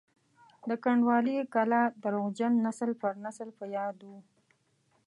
[0.69, 4.19] د کنډوالې کلا درواغجن نسل پر نسل په یادو وو.